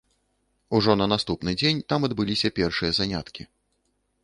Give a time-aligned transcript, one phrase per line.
[0.77, 3.49] Ужо на наступны дзень там адбыліся першыя заняткі.